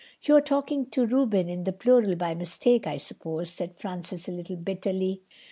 [0.23, 4.55] "You're talking to Reuben, in the plural, by mistake, I suppose," said Francis, a little
[4.57, 5.21] bitterly.